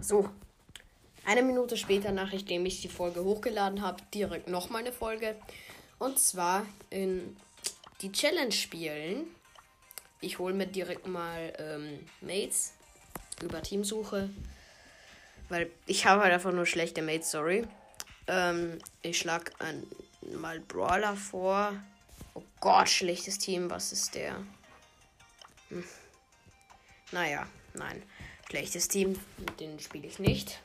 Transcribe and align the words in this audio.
So. 0.00 0.28
Eine 1.24 1.42
Minute 1.42 1.76
später, 1.76 2.12
nachdem 2.12 2.64
ich 2.64 2.80
die 2.80 2.88
Folge 2.88 3.22
hochgeladen 3.22 3.82
habe, 3.82 4.02
direkt 4.14 4.48
nochmal 4.48 4.80
eine 4.80 4.92
Folge. 4.92 5.36
Und 5.98 6.18
zwar 6.18 6.64
in 6.90 7.36
die 8.00 8.12
Challenge 8.12 8.52
spielen. 8.52 9.26
Ich 10.20 10.38
hole 10.38 10.54
mir 10.54 10.66
direkt 10.66 11.06
mal 11.06 11.52
ähm, 11.58 12.00
Mates 12.20 12.72
über 13.42 13.62
Teamsuche. 13.62 14.30
Weil 15.48 15.70
ich 15.86 16.06
habe 16.06 16.22
halt 16.22 16.32
einfach 16.32 16.52
nur 16.52 16.66
schlechte 16.66 17.02
Mates, 17.02 17.30
sorry. 17.30 17.66
Ähm, 18.26 18.78
ich 19.02 19.18
schlag 19.18 19.52
ein, 19.58 19.86
mal 20.32 20.60
Brawler 20.60 21.16
vor. 21.16 21.72
Oh 22.34 22.42
Gott, 22.60 22.88
schlechtes 22.88 23.38
Team. 23.38 23.70
Was 23.70 23.92
ist 23.92 24.14
der? 24.14 24.36
Hm. 25.68 25.84
Naja, 27.12 27.46
nein. 27.74 28.02
Schlechtes 28.48 28.88
Team, 28.88 29.20
mit 29.36 29.60
denen 29.60 29.78
spiele 29.78 30.06
ich 30.06 30.18
nicht. 30.18 30.58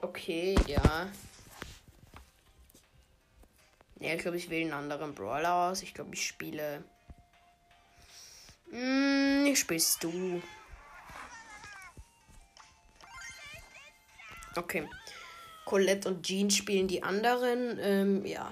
Okay, 0.00 0.54
ja. 0.68 1.10
Ja, 3.98 4.14
ich 4.14 4.22
glaube, 4.22 4.36
ich 4.36 4.50
wähle 4.50 4.66
einen 4.66 4.72
anderen 4.72 5.12
Brawler 5.12 5.70
aus. 5.70 5.82
Ich 5.82 5.94
glaube, 5.94 6.14
ich 6.14 6.24
spiele. 6.24 6.84
Hm, 8.70 9.46
ich 9.46 9.58
spielst 9.58 10.04
du. 10.04 10.40
Okay. 14.54 14.88
Colette 15.64 16.08
und 16.08 16.26
Jean 16.26 16.50
spielen 16.50 16.88
die 16.88 17.02
anderen. 17.02 17.78
Ähm, 17.80 18.26
ja. 18.26 18.50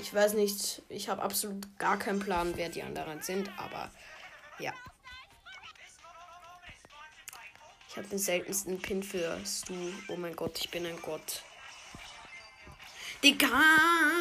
Ich 0.00 0.12
weiß 0.12 0.34
nicht. 0.34 0.82
Ich 0.88 1.08
habe 1.08 1.22
absolut 1.22 1.78
gar 1.78 1.98
keinen 1.98 2.20
Plan, 2.20 2.52
wer 2.56 2.68
die 2.68 2.82
anderen 2.82 3.22
sind, 3.22 3.50
aber 3.58 3.90
ja. 4.58 4.72
Ich 7.88 7.96
habe 7.96 8.06
den 8.06 8.18
seltensten 8.18 8.80
Pin 8.80 9.02
für 9.02 9.38
Stu. 9.44 9.74
Oh 10.08 10.16
mein 10.16 10.36
Gott, 10.36 10.58
ich 10.58 10.70
bin 10.70 10.86
ein 10.86 11.00
Gott. 11.02 11.42
Digga, 13.22 13.48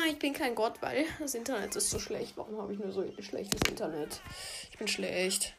ich 0.10 0.20
bin 0.20 0.34
kein 0.34 0.56
Gott, 0.56 0.82
weil 0.82 1.06
das 1.20 1.34
Internet 1.36 1.76
ist 1.76 1.90
so 1.90 2.00
schlecht. 2.00 2.36
Warum 2.36 2.60
habe 2.60 2.74
ich 2.74 2.80
nur 2.80 2.92
so 2.92 3.06
schlechtes 3.22 3.62
Internet? 3.70 4.22
Ich 4.72 4.78
bin 4.78 4.88
schlecht. 4.88 5.54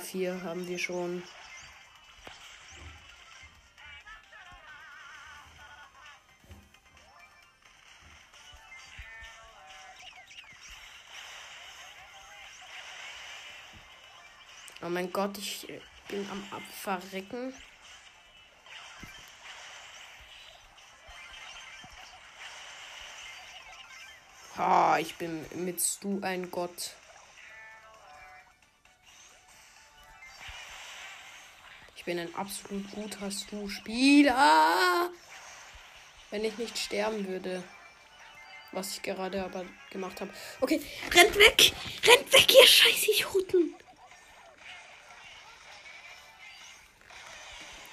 Vier 0.00 0.42
haben 0.42 0.66
wir 0.68 0.78
schon. 0.78 1.22
Oh 14.82 14.88
mein 14.88 15.12
Gott, 15.12 15.36
ich 15.38 15.66
bin 16.08 16.28
am 16.30 16.44
Abverrecken. 16.50 17.52
Ha, 24.56 24.94
oh, 24.94 24.98
ich 24.98 25.16
bin 25.16 25.44
mit 25.64 25.80
Stu 25.80 26.20
ein 26.22 26.50
Gott. 26.50 26.94
Bin 32.06 32.20
ein 32.20 32.34
absolut 32.36 32.90
guter 32.92 33.30
Stu-Spieler. 33.30 35.10
Wenn 36.30 36.44
ich 36.44 36.56
nicht 36.56 36.78
sterben 36.78 37.26
würde. 37.26 37.62
Was 38.72 38.92
ich 38.92 39.02
gerade 39.02 39.44
aber 39.44 39.64
gemacht 39.90 40.20
habe. 40.20 40.32
Okay, 40.60 40.80
rennt 41.12 41.36
weg! 41.36 41.72
Rennt 42.04 42.32
weg, 42.32 42.54
ihr 42.54 42.66
scheiß 42.66 43.08
Idioten! 43.08 43.74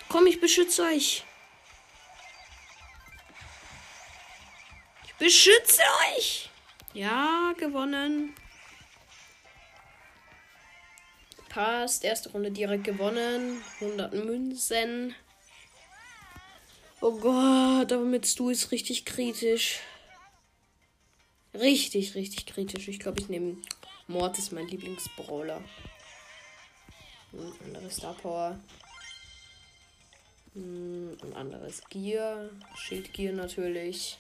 Komm, 0.09 0.27
ich 0.27 0.39
beschütze 0.39 0.83
euch. 0.83 1.23
Ich 5.05 5.13
beschütze 5.15 5.81
euch. 6.15 6.49
Ja, 6.93 7.53
gewonnen. 7.57 8.35
Passt. 11.53 12.03
Erste 12.03 12.31
Runde 12.31 12.49
direkt 12.49 12.83
gewonnen. 12.83 13.61
100 13.79 14.11
Münzen. 14.13 15.13
Oh 16.99 17.11
Gott, 17.19 17.91
aber 17.91 18.05
mit 18.05 18.25
Stu 18.25 18.49
ist 18.49 18.71
richtig 18.71 19.05
kritisch. 19.05 19.79
Richtig, 21.53 22.15
richtig 22.15 22.47
kritisch. 22.47 22.87
Ich 22.87 22.99
glaube, 22.99 23.19
ich 23.19 23.29
nehme 23.29 23.57
Mord 24.07 24.39
ist 24.39 24.51
mein 24.51 24.67
Lieblingsbrawler. 24.67 25.61
Hm, 27.31 27.53
andere 27.65 27.91
Star 27.91 28.15
Power. 28.15 28.59
Hm, 30.53 31.15
ein 31.21 31.33
anderes 31.33 31.83
Gear. 31.89 32.49
Schildgear 32.75 33.33
natürlich. 33.33 34.17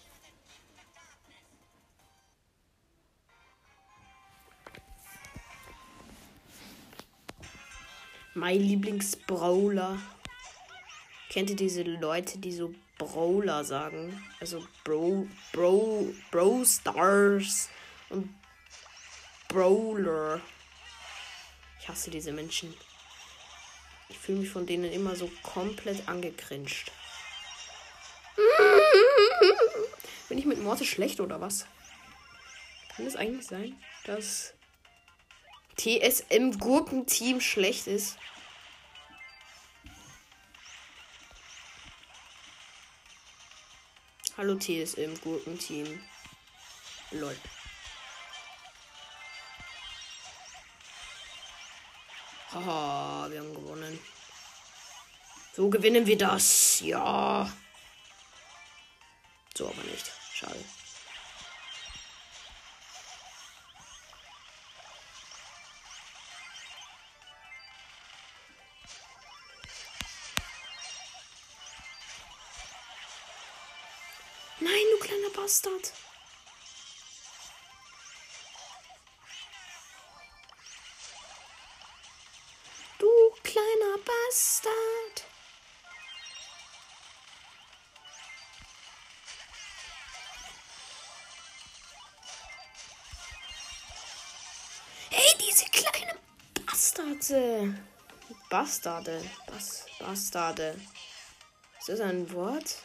Mein 8.35 8.59
Lieblingsbrawler. 8.59 10.01
Kennt 11.29 11.51
ihr 11.51 11.55
diese 11.55 11.83
Leute, 11.83 12.39
die 12.39 12.51
so 12.51 12.73
Brawler 12.97 13.63
sagen? 13.63 14.23
Also 14.39 14.65
Bro, 14.83 15.27
Bro, 15.51 16.13
Bro 16.31 16.65
Stars 16.65 17.69
und 18.09 18.33
Brawler. 19.47 20.41
Ich 21.79 21.87
hasse 21.87 22.09
diese 22.09 22.31
Menschen. 22.31 22.73
Ich 24.09 24.17
fühle 24.17 24.39
mich 24.39 24.49
von 24.49 24.65
denen 24.65 24.91
immer 24.91 25.15
so 25.15 25.29
komplett 25.43 26.07
angekrinscht. 26.07 26.91
Bin 30.29 30.39
ich 30.39 30.45
mit 30.45 30.59
Morte 30.59 30.85
schlecht 30.85 31.19
oder 31.19 31.39
was? 31.39 31.67
Kann 32.95 33.05
es 33.05 33.15
eigentlich 33.15 33.45
sein, 33.45 33.75
dass 34.05 34.53
TSM 35.77 36.57
Gurkenteam 36.59 37.41
schlecht 37.41 37.87
ist? 37.87 38.17
Hallo 44.37 44.55
TSM 44.55 45.13
Gurkenteam. 45.21 46.03
Lol. 47.11 47.37
Haha, 52.51 53.29
wir 53.29 53.39
haben 53.39 53.53
gewonnen. 53.53 53.99
So 55.55 55.69
gewinnen 55.69 56.05
wir 56.05 56.17
das. 56.17 56.81
Ja. 56.81 57.51
So 59.55 59.67
aber 59.67 59.83
nicht. 59.83 60.11
Schade. 60.33 60.63
Kleiner 83.43 83.97
Bastard. 84.03 85.23
Hey, 95.11 95.37
diese 95.39 95.65
kleine 95.65 96.19
Bastarde. 96.65 97.75
Bastarde. 98.49 99.29
Bas 99.45 99.85
Bastarde. 99.99 100.81
Ist 101.79 101.89
das 101.89 101.99
ein 101.99 102.31
Wort? 102.31 102.77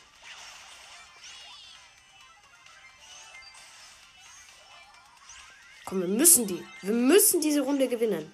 Komm, 5.88 6.02
wir 6.02 6.08
müssen 6.08 6.46
die. 6.46 6.62
Wir 6.82 6.93
müssen 6.93 7.40
diese 7.40 7.62
Runde 7.62 7.88
gewinnen. 7.88 8.31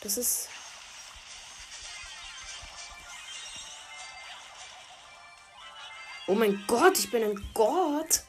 Das 0.00 0.16
ist 0.16 0.48
Oh 6.26 6.34
mein 6.34 6.64
Gott, 6.66 6.98
ich 6.98 7.10
bin 7.12 7.22
ein 7.22 7.50
Gott. 7.54 8.22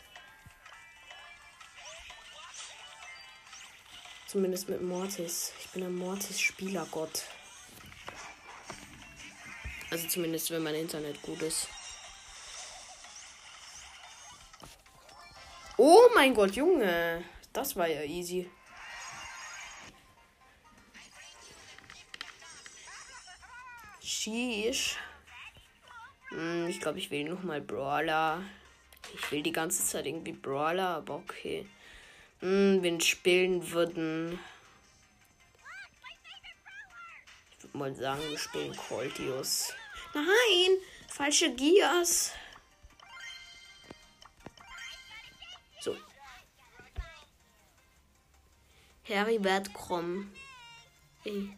Zumindest 4.27 4.69
mit 4.69 4.83
Mortis. 4.83 5.51
Ich 5.61 5.69
bin 5.69 5.83
ein 5.83 5.95
Mortis-Spielergott. 5.95 7.23
Also 9.89 10.07
zumindest, 10.07 10.51
wenn 10.51 10.61
mein 10.61 10.75
Internet 10.75 11.19
gut 11.23 11.41
ist. 11.41 11.67
Oh 15.77 16.09
mein 16.13 16.35
Gott, 16.35 16.55
Junge. 16.55 17.23
Das 17.55 17.73
war 17.77 17.87
ja 17.87 18.03
easy. 18.03 18.49
Sheesh. 24.01 24.97
Hm, 26.31 26.67
ich 26.67 26.81
glaube, 26.81 26.99
ich 26.99 27.09
will 27.11 27.23
noch 27.23 27.43
mal 27.43 27.61
Brawler. 27.61 28.43
Ich 29.13 29.31
will 29.31 29.41
die 29.41 29.53
ganze 29.53 29.85
Zeit 29.85 30.05
irgendwie 30.05 30.33
Brawler, 30.33 30.97
aber 30.97 31.15
okay. 31.15 31.65
Hm, 32.41 32.83
wenn 32.83 32.99
spielen 32.99 33.71
würden. 33.71 34.37
Ich 37.57 37.63
würde 37.63 37.77
mal 37.77 37.95
sagen, 37.95 38.21
wir 38.29 38.37
spielen 38.37 38.75
Coltius. 38.75 39.73
Nein! 40.13 40.77
Falsche 41.07 41.55
Gias. 41.55 42.33
Heribert 49.05 49.71
Krumm. 49.71 50.31
Ey. 51.23 51.49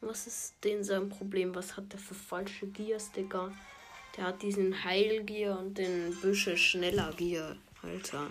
Was 0.00 0.26
ist 0.26 0.54
denn 0.64 0.82
sein 0.82 1.08
Problem? 1.08 1.54
Was 1.54 1.76
hat 1.76 1.92
der 1.92 2.00
für 2.00 2.14
falsche 2.14 2.66
Gias, 2.66 3.12
Digga? 3.12 3.52
Der 4.16 4.24
hat 4.24 4.42
diesen 4.42 4.82
Heilgier 4.84 5.56
und 5.56 5.78
den 5.78 6.14
Büsche 6.20 6.56
schneller 6.56 7.12
Gier, 7.12 7.56
Alter. 7.82 8.30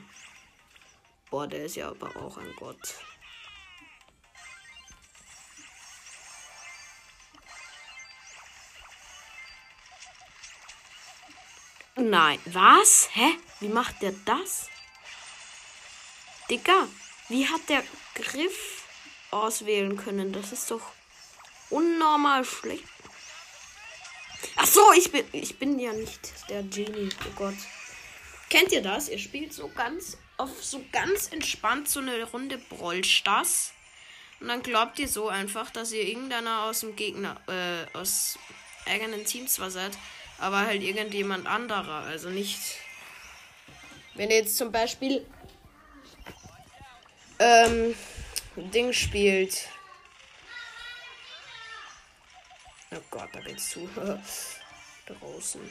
Boah, 1.30 1.48
der 1.48 1.66
ist 1.66 1.76
ja 1.76 1.90
aber 1.90 2.14
auch 2.18 2.38
ein 2.38 2.54
Gott. 2.58 2.96
Nein, 11.96 12.40
was? 12.46 13.10
Hä? 13.14 13.38
Wie 13.62 13.70
macht 13.70 14.02
der 14.02 14.12
das? 14.26 14.70
Digga, 16.50 16.88
wie 17.30 17.48
hat 17.48 17.62
der 17.70 17.84
Griff 18.16 18.84
auswählen 19.32 19.98
können? 19.98 20.32
Das 20.32 20.52
ist 20.52 20.72
doch 20.72 20.92
unnormal 21.70 22.46
schlecht. 22.46 22.84
Ach 24.56 24.68
so, 24.68 24.82
ich 24.94 25.12
bin, 25.12 25.26
ich 25.32 25.58
bin 25.58 25.80
ja 25.80 25.92
nicht 25.94 26.50
der 26.50 26.64
Genie. 26.64 27.10
Oh 27.28 27.32
Gott. 27.36 27.56
Kennt 28.50 28.72
ihr 28.72 28.82
das? 28.82 29.10
Ihr 29.10 29.20
spielt 29.20 29.54
so 29.54 29.70
ganz 29.70 30.18
auf 30.38 30.64
so 30.64 30.84
ganz 30.92 31.32
entspannt 31.32 31.90
so 31.90 32.00
eine 32.00 32.24
Runde 32.24 32.58
Brollstars. 32.58 33.74
Und 34.40 34.50
dann 34.50 34.62
glaubt 34.62 35.00
ihr 35.00 35.08
so 35.08 35.30
einfach, 35.30 35.72
dass 35.72 35.92
ihr 35.92 36.04
irgendeiner 36.04 36.64
aus 36.64 36.82
dem 36.82 36.96
Gegner, 36.96 37.40
äh, 37.48 37.98
aus 37.98 38.38
eigenen 38.86 39.26
Team 39.26 39.48
zwar 39.48 39.72
seid, 39.72 39.98
aber 40.38 40.62
halt 40.66 40.84
irgendjemand 40.84 41.48
anderer. 41.48 42.04
Also 42.04 42.30
nicht. 42.30 42.60
Wenn 44.14 44.30
ihr 44.30 44.38
jetzt 44.38 44.58
zum 44.58 44.72
Beispiel 44.72 45.26
ähm, 47.40 47.96
Ding 48.56 48.94
spielt. 48.94 49.68
Oh 52.92 53.02
Gott, 53.12 53.30
da 53.34 53.40
geht's 53.42 53.70
zu. 53.70 53.90
Draußen. 55.06 55.62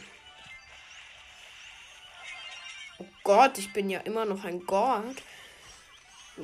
Oh 2.99 3.07
Gott, 3.23 3.59
ich 3.59 3.73
bin 3.73 3.91
ja 3.91 4.01
immer 4.01 4.25
noch 4.25 4.45
ein 4.45 4.65
Gott. 4.67 5.17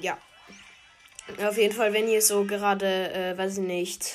Ja. 0.01 0.19
Auf 1.39 1.57
jeden 1.57 1.75
Fall, 1.75 1.93
wenn 1.93 2.09
ihr 2.09 2.23
so 2.23 2.45
gerade, 2.45 3.13
äh, 3.13 3.39
weiß 3.39 3.59
ich 3.59 3.65
nicht, 3.65 4.15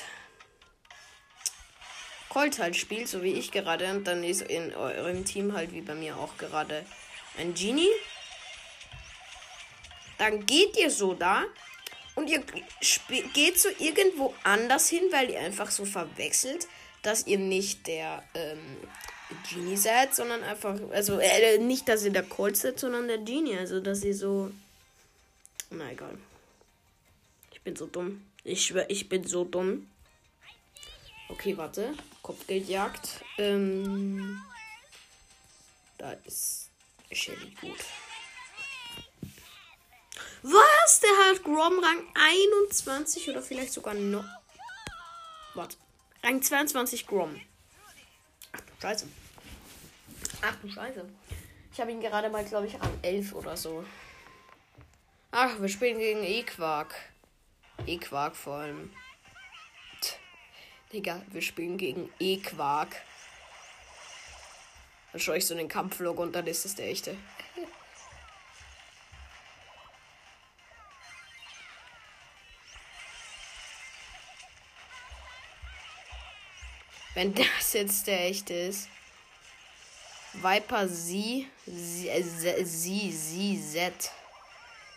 Colt 2.29 2.59
halt 2.59 2.75
spielt, 2.75 3.07
so 3.07 3.23
wie 3.23 3.31
ich 3.31 3.51
gerade, 3.51 3.89
und 3.91 4.05
dann 4.05 4.23
ist 4.23 4.41
in 4.41 4.75
eurem 4.75 5.23
Team 5.23 5.53
halt 5.53 5.71
wie 5.71 5.79
bei 5.79 5.95
mir 5.95 6.17
auch 6.17 6.35
gerade 6.37 6.85
ein 7.37 7.53
Genie. 7.53 7.91
Dann 10.17 10.45
geht 10.45 10.77
ihr 10.77 10.89
so 10.89 11.13
da 11.13 11.43
und 12.15 12.29
ihr 12.29 12.43
geht 13.33 13.59
so 13.59 13.69
irgendwo 13.79 14.33
anders 14.43 14.89
hin, 14.89 15.03
weil 15.11 15.29
ihr 15.29 15.39
einfach 15.39 15.69
so 15.69 15.85
verwechselt, 15.85 16.67
dass 17.01 17.27
ihr 17.27 17.37
nicht 17.37 17.87
der 17.87 18.23
ähm, 18.33 18.77
Genie 19.49 19.77
seid, 19.77 20.15
sondern 20.15 20.43
einfach, 20.43 20.79
also 20.91 21.19
äh, 21.19 21.57
nicht, 21.57 21.87
dass 21.89 22.03
ihr 22.03 22.11
der 22.11 22.23
Colt 22.23 22.57
seid, 22.57 22.79
sondern 22.79 23.07
der 23.07 23.17
Genie. 23.17 23.57
Also, 23.57 23.79
dass 23.79 24.03
ihr 24.03 24.15
so. 24.15 24.51
Na 25.69 25.91
egal. 25.91 26.17
Ich 27.51 27.61
bin 27.61 27.75
so 27.75 27.87
dumm. 27.87 28.25
Ich 28.43 28.65
schwör, 28.65 28.89
ich 28.89 29.09
bin 29.09 29.25
so 29.25 29.43
dumm. 29.43 29.87
Okay, 31.29 31.57
warte. 31.57 31.93
Kopfgeldjagd. 32.21 33.23
Ähm, 33.39 34.41
da 35.97 36.11
ist 36.25 36.69
Shelly 37.11 37.51
gut. 37.59 37.79
Was? 40.47 40.99
Der 40.99 41.09
hat 41.09 41.43
Grom 41.43 41.79
Rang 41.79 42.07
21 42.13 43.31
oder 43.31 43.41
vielleicht 43.41 43.73
sogar 43.73 43.95
noch. 43.95 44.25
Warte. 45.55 45.75
Rang 46.21 46.39
22 46.39 47.07
Grom. 47.07 47.41
Ach 48.51 48.61
du 48.61 48.71
Scheiße. 48.79 49.07
Ach 50.43 50.55
du 50.61 50.69
Scheiße. 50.69 51.03
Ich 51.73 51.81
habe 51.81 51.91
ihn 51.91 51.99
gerade 51.99 52.29
mal, 52.29 52.45
glaube 52.45 52.67
ich, 52.67 52.79
an 52.79 52.91
11 53.01 53.33
oder 53.33 53.57
so. 53.57 53.83
Ach, 55.31 55.59
wir 55.59 55.67
spielen 55.67 55.97
gegen 55.97 56.23
E-Quark. 56.23 56.93
E-Quark 57.87 58.35
vor 58.35 58.57
allem. 58.57 58.93
Digga, 60.93 61.23
wir 61.31 61.41
spielen 61.41 61.79
gegen 61.79 62.13
E-Quark. 62.19 62.95
Dann 65.11 65.19
schaue 65.19 65.37
ich 65.37 65.47
so 65.47 65.55
den 65.55 65.69
Kampflog 65.69 66.19
und 66.19 66.33
dann 66.33 66.45
ist 66.45 66.65
es 66.65 66.75
der 66.75 66.87
echte. 66.87 67.17
Wenn 77.15 77.33
das 77.33 77.73
jetzt 77.73 78.07
der 78.07 78.25
echte 78.25 78.53
ist. 78.53 78.89
Viper 80.33 80.87
sie, 80.89 81.47
sie, 81.65 82.11
sie, 82.65 83.11
sie, 83.11 83.61
Z. 83.71 84.11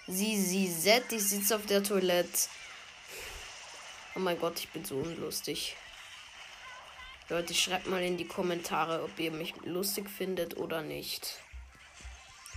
Sie, 0.08 0.36
sie, 0.36 0.80
Z, 0.80 1.12
ich 1.12 1.22
sitze 1.22 1.54
auf 1.54 1.64
der 1.66 1.82
Toilette. 1.82 2.48
Oh 4.16 4.18
mein 4.18 4.38
Gott, 4.38 4.58
ich 4.58 4.68
bin 4.70 4.84
so 4.84 4.96
unlustig. 4.96 5.76
Leute, 7.28 7.54
schreibt 7.54 7.87
mal 7.87 8.02
in 8.02 8.16
die 8.16 8.26
Kommentare, 8.26 9.04
ob 9.04 9.16
ihr 9.20 9.30
mich 9.30 9.54
lustig 9.64 10.10
findet 10.10 10.56
oder 10.56 10.82
nicht. 10.82 11.37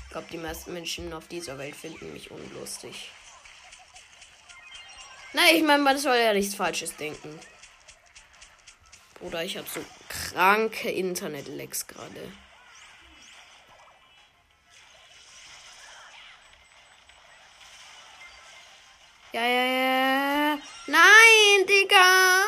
Ich 0.05 0.09
glaube, 0.09 0.27
die 0.31 0.37
meisten 0.37 0.73
Menschen 0.73 1.13
auf 1.13 1.27
dieser 1.27 1.59
Welt 1.59 1.75
finden 1.75 2.11
mich 2.13 2.31
unlustig. 2.31 3.11
Nein, 5.33 5.55
ich 5.55 5.63
meine, 5.63 5.83
man 5.83 5.99
soll 5.99 6.17
ja 6.17 6.33
nichts 6.33 6.55
Falsches 6.55 6.95
denken. 6.95 7.39
Oder 9.21 9.43
ich 9.43 9.57
habe 9.57 9.67
so 9.67 9.83
kranke 10.09 10.89
Internet-Lags 10.89 11.87
gerade. 11.87 12.31
Ja, 19.33 19.45
ja, 19.45 19.63
ja. 19.63 20.57
Nein, 20.87 21.67
Digga. 21.67 22.41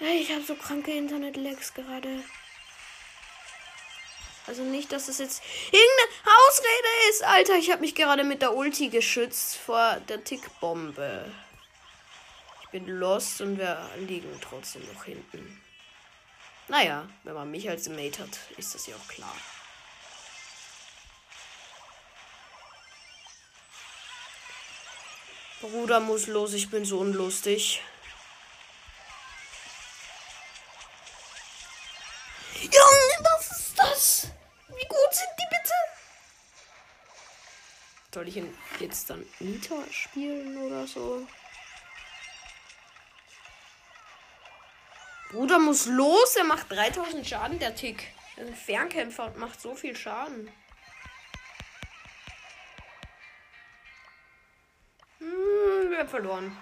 Ich 0.00 0.32
habe 0.32 0.42
so 0.42 0.54
kranke 0.54 0.92
Internet-Lags 0.92 1.74
gerade. 1.74 2.24
Also 4.46 4.62
nicht, 4.62 4.90
dass 4.92 5.08
es 5.08 5.18
jetzt 5.18 5.42
irgendeine 5.66 6.34
Ausrede 6.48 7.10
ist. 7.10 7.24
Alter, 7.24 7.56
ich 7.56 7.70
habe 7.70 7.82
mich 7.82 7.94
gerade 7.94 8.24
mit 8.24 8.40
der 8.40 8.54
Ulti 8.54 8.88
geschützt 8.88 9.56
vor 9.56 10.00
der 10.08 10.24
Tickbombe. 10.24 11.30
Ich 12.70 12.72
bin 12.72 12.86
lost 12.86 13.40
und 13.40 13.56
wir 13.56 13.88
liegen 13.96 14.38
trotzdem 14.42 14.86
noch 14.92 15.04
hinten. 15.04 15.58
Naja, 16.68 17.08
wenn 17.24 17.32
man 17.32 17.50
mich 17.50 17.66
als 17.70 17.88
Mate 17.88 18.22
hat, 18.22 18.38
ist 18.58 18.74
das 18.74 18.86
ja 18.86 18.94
auch 18.94 19.08
klar. 19.08 19.34
Bruder 25.62 26.00
muss 26.00 26.26
los, 26.26 26.52
ich 26.52 26.68
bin 26.68 26.84
so 26.84 26.98
unlustig. 26.98 27.82
Junge, 32.60 33.18
was 33.22 33.50
ist 33.50 33.78
das? 33.78 34.28
Wie 34.68 34.86
gut 34.86 35.14
sind 35.14 35.30
die 35.38 35.46
bitte? 35.48 35.74
Soll 38.12 38.28
ich 38.28 38.42
jetzt 38.78 39.08
dann 39.08 39.24
Nita 39.40 39.82
spielen 39.90 40.58
oder 40.58 40.86
so? 40.86 41.26
Bruder 45.30 45.58
muss 45.58 45.86
los. 45.86 46.36
Er 46.36 46.44
macht 46.44 46.70
3000 46.70 47.26
Schaden, 47.26 47.58
der 47.58 47.74
Tick. 47.74 48.12
Ein 48.36 48.54
Fernkämpfer 48.54 49.26
und 49.26 49.36
macht 49.38 49.60
so 49.60 49.74
viel 49.74 49.96
Schaden. 49.96 50.50
Hm, 55.18 55.90
wir 55.90 55.98
haben 55.98 56.08
verloren. 56.08 56.56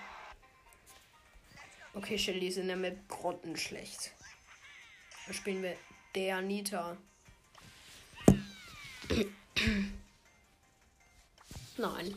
Okay, 1.94 2.18
Shelly 2.18 2.50
sind 2.50 2.62
in 2.62 2.68
der 2.68 2.76
Map 2.76 3.08
grottenschlecht. 3.08 4.12
Da 5.26 5.32
spielen 5.32 5.62
wir 5.62 5.76
der 6.14 6.42
Nita. 6.42 6.96
Nein. 11.76 12.14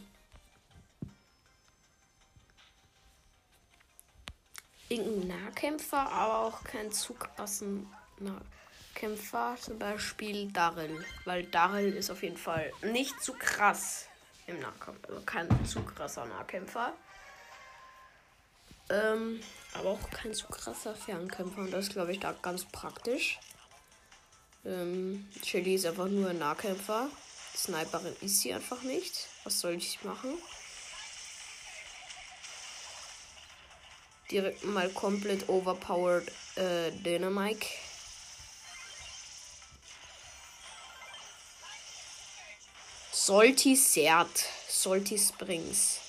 Irgendein 4.90 5.28
Nahkämpfer, 5.28 6.12
aber 6.12 6.40
auch 6.40 6.64
kein 6.64 6.92
zu 6.92 7.14
krassen 7.14 7.88
Nahkämpfer. 8.20 9.56
Zum 9.62 9.78
Beispiel 9.78 10.52
Daryl. 10.52 11.06
Weil 11.26 11.44
Daryl 11.44 11.94
ist 11.94 12.10
auf 12.10 12.24
jeden 12.24 12.38
Fall 12.38 12.72
nicht 12.82 13.22
zu 13.22 13.34
krass 13.34 14.08
im 14.48 14.60
Nahkampf. 14.60 15.08
Also 15.08 15.22
kein 15.22 15.66
zu 15.66 15.84
krasser 15.84 16.26
Nahkämpfer. 16.26 16.94
Ähm, 18.90 19.40
aber 19.74 19.90
auch 19.90 20.10
kein 20.10 20.34
zu 20.34 20.48
krasser 20.48 20.96
Fernkämpfer. 20.96 21.62
Und 21.62 21.72
das 21.72 21.86
ist, 21.86 21.94
glaube 21.94 22.12
ich, 22.12 22.20
da 22.20 22.34
ganz 22.42 22.66
praktisch. 22.66 23.40
Ähm, 24.66 25.30
Shelly 25.46 25.76
ist 25.76 25.86
einfach 25.86 26.08
nur 26.08 26.32
ein 26.32 26.40
Nahkämpfer. 26.40 27.10
Sniperin 27.56 28.16
ist 28.22 28.42
sie 28.42 28.54
einfach 28.54 28.82
nicht. 28.82 29.28
Was 29.44 29.60
soll 29.60 29.74
ich 29.74 30.04
machen? 30.04 30.34
Direkt 34.32 34.64
mal 34.64 34.90
komplett 34.90 35.50
overpowered 35.50 36.28
äh, 36.56 36.92
Dynamite. 36.92 37.66
Solti 43.12 43.76
Sert. 43.76 44.46
Solti 44.68 45.18
Springs. 45.18 46.09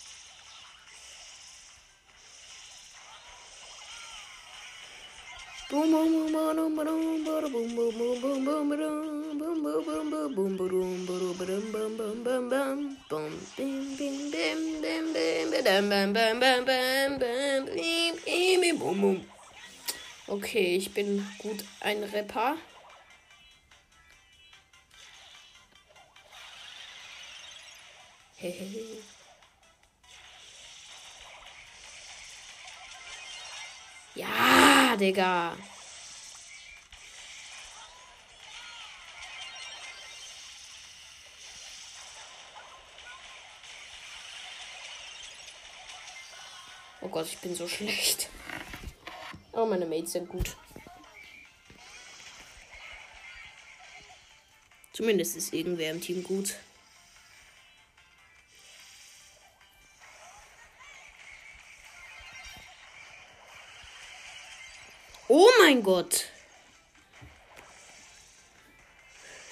Okay, 20.27 20.77
ich 20.77 20.93
bin 20.93 21.25
gut 21.39 21.65
ein 21.81 22.03
Rapper. 22.03 22.57
Hehehe. 28.37 29.03
Ja, 34.17 34.50
Digga. 35.01 35.57
Oh 47.01 47.09
Gott, 47.09 47.27
ich 47.27 47.39
bin 47.39 47.55
so 47.55 47.67
schlecht. 47.67 48.29
Oh, 49.53 49.65
meine 49.65 49.87
Mates 49.87 50.13
sind 50.13 50.29
gut. 50.29 50.55
Zumindest 54.93 55.37
ist 55.37 55.55
irgendwer 55.55 55.93
im 55.93 56.03
Team 56.03 56.23
gut. 56.23 56.57
Mein 65.71 65.85
Gott. 65.85 66.25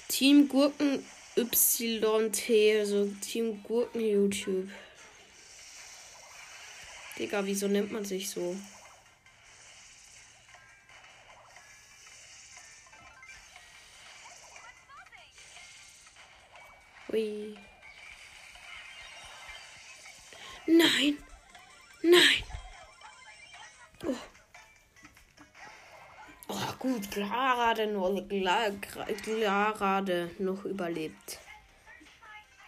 Team 0.09 0.49
Gurken 0.49 1.05
YT, 1.37 2.81
also 2.81 3.09
Team 3.21 3.63
Gurken 3.63 4.01
YouTube. 4.01 4.69
Digga, 7.17 7.47
wieso 7.47 7.69
nennt 7.69 7.93
man 7.93 8.05
sich 8.05 8.29
so? 8.29 8.57
Ui. 17.13 17.57
Nein. 20.67 20.79
Nein. 20.79 21.28
Gerade 27.19 27.89
noch, 27.89 28.29
gerade 28.29 30.31
noch 30.39 30.65
überlebt. 30.65 31.39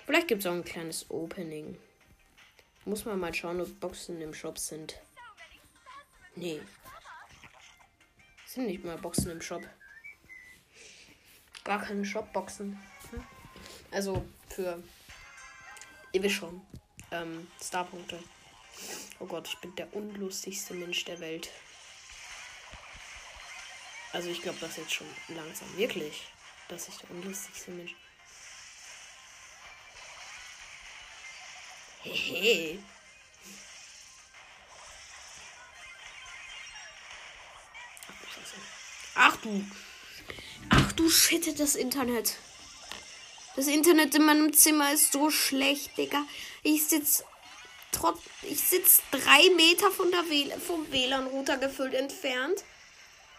Vielleicht 0.06 0.28
gibt 0.28 0.40
es 0.40 0.46
auch 0.46 0.52
ein 0.52 0.64
kleines 0.64 1.08
Opening. 1.08 1.78
Muss 2.84 3.04
man 3.04 3.20
mal 3.20 3.32
schauen, 3.32 3.60
ob 3.60 3.78
Boxen 3.78 4.20
im 4.20 4.34
Shop 4.34 4.58
sind. 4.58 5.00
Nee. 6.34 6.60
Sind 8.46 8.66
nicht 8.66 8.84
mal 8.84 8.98
Boxen 8.98 9.30
im 9.30 9.40
Shop. 9.40 9.62
Gar 11.62 11.82
keine 11.82 12.04
Shop-Boxen. 12.04 12.76
Hm? 13.10 13.24
Also 13.92 14.24
für. 14.48 14.82
Ihr 16.12 16.22
wisst 16.22 16.36
schon. 16.36 16.60
Ähm, 17.12 17.46
Starpunkte. 17.62 18.18
Oh 19.20 19.26
Gott, 19.26 19.46
ich 19.46 19.58
bin 19.58 19.76
der 19.76 19.94
unlustigste 19.94 20.74
Mensch 20.74 21.04
der 21.04 21.20
Welt. 21.20 21.50
Also 24.12 24.28
ich 24.28 24.42
glaube 24.42 24.58
das 24.60 24.76
jetzt 24.76 24.92
schon 24.92 25.06
langsam. 25.28 25.76
Wirklich. 25.76 26.24
Dass 26.68 26.88
ich 26.88 26.96
der 26.96 27.10
unlustigste 27.10 27.70
Mensch. 27.70 27.94
Hehe. 32.02 32.78
Ach 39.14 39.36
du. 39.36 39.64
Ach 40.70 40.92
du 40.92 41.10
Shit, 41.10 41.58
das 41.60 41.74
Internet. 41.74 42.36
Das 43.56 43.66
Internet 43.66 44.14
in 44.14 44.24
meinem 44.24 44.52
Zimmer 44.52 44.92
ist 44.92 45.12
so 45.12 45.30
schlecht, 45.30 45.96
Digga. 45.98 46.24
Ich 46.62 46.86
sitz 46.86 47.24
trotz. 47.92 48.18
Ich 48.42 48.60
sitz 48.60 49.02
drei 49.10 49.50
Meter 49.56 49.90
von 49.90 50.10
der 50.10 50.20
WL 50.30 50.58
vom 50.58 50.90
WLAN-Router 50.90 51.58
gefüllt 51.58 51.94
entfernt. 51.94 52.64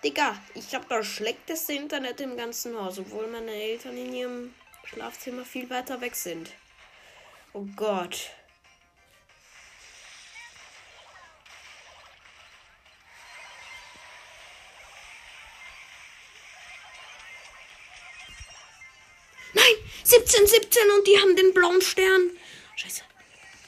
Digga, 0.03 0.35
ich 0.55 0.73
habe 0.73 0.85
das 0.89 1.05
schlechteste 1.05 1.73
Internet 1.73 2.21
im 2.21 2.35
ganzen 2.35 2.75
Haus, 2.75 2.97
obwohl 2.97 3.27
meine 3.27 3.51
Eltern 3.51 3.95
in 3.95 4.13
ihrem 4.13 4.55
Schlafzimmer 4.83 5.45
viel 5.45 5.69
weiter 5.69 6.01
weg 6.01 6.15
sind. 6.15 6.49
Oh 7.53 7.67
Gott. 7.75 8.31
Nein, 19.53 19.65
17, 20.03 20.47
17 20.47 20.81
und 20.97 21.05
die 21.05 21.19
haben 21.19 21.35
den 21.35 21.53
blauen 21.53 21.81
Stern. 21.81 22.31
Scheiße. 22.75 23.03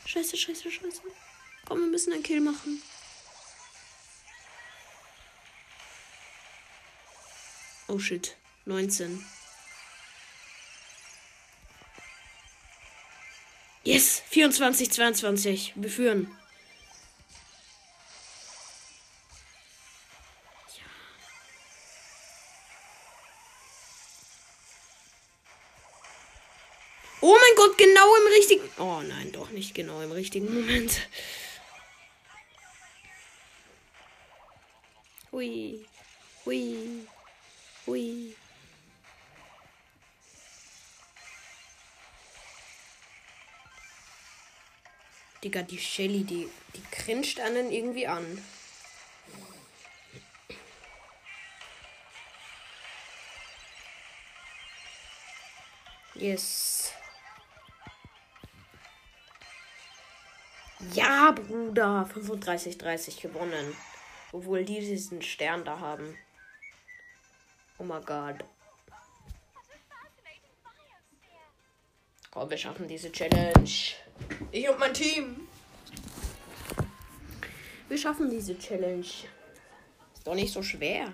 Scheiße, 0.06 0.38
scheiße, 0.38 0.72
scheiße. 0.72 1.02
Komm, 1.68 1.82
wir 1.82 1.88
müssen 1.88 2.12
einen 2.12 2.24
Kill 2.24 2.42
machen. 2.42 2.82
Oh 7.88 8.00
shit. 8.00 8.36
19. 8.66 9.24
Yes! 13.84 14.22
24, 14.30 14.90
22. 14.92 15.74
Wir 15.76 15.90
führen. 15.90 16.32
Oh 27.26 27.38
mein 27.40 27.56
Gott, 27.56 27.78
genau 27.78 28.16
im 28.18 28.34
richtigen. 28.34 28.70
Oh 28.80 29.02
nein, 29.02 29.32
doch 29.32 29.50
nicht 29.52 29.74
genau 29.74 30.02
im 30.02 30.12
richtigen 30.12 30.54
Moment. 30.54 31.08
Hui. 35.32 35.86
Hui. 36.46 37.08
Hui. 37.86 38.36
Digga, 45.44 45.62
die 45.62 45.78
Shelly, 45.78 46.24
die, 46.24 46.48
die 46.76 46.84
grinst 46.92 47.40
einen 47.40 47.72
irgendwie 47.72 48.08
an. 48.08 48.42
Yes. 56.16 56.94
Ja, 60.94 61.32
Bruder. 61.32 62.10
35-30 62.14 63.22
gewonnen. 63.22 63.76
Obwohl 64.32 64.64
die 64.64 64.80
diesen 64.80 65.22
Stern 65.22 65.66
da 65.66 65.80
haben. 65.80 66.18
Oh 67.78 67.84
mein 67.84 68.04
Gott. 68.06 68.44
Komm, 72.32 72.50
wir 72.50 72.58
schaffen 72.58 72.88
diese 72.88 73.12
Challenge. 73.12 73.70
Ich 74.52 74.70
und 74.70 74.80
mein 74.80 74.94
Team. 74.94 75.48
Wir 77.88 77.98
schaffen 77.98 78.30
diese 78.30 78.58
Challenge. 78.58 79.02
Ist 79.02 79.28
doch 80.26 80.34
nicht 80.34 80.52
so 80.52 80.64
schwer. 80.64 81.14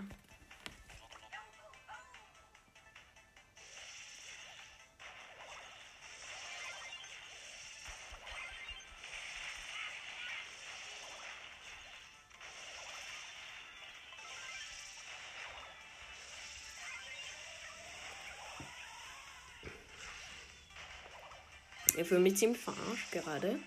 Fühle 22.09 22.21
mich 22.21 22.37
ziemlich 22.37 22.61
verarscht 22.61 23.11
gerade. 23.11 23.59